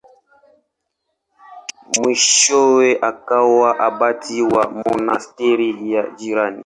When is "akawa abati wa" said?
3.09-4.63